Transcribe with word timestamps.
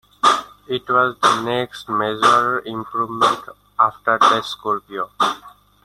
It 0.67 0.89
was 0.89 1.15
the 1.21 1.43
next 1.43 1.87
major 1.87 2.61
improvement 2.61 3.43
after 3.79 4.17
the 4.17 4.41
scorpio. 4.41 5.11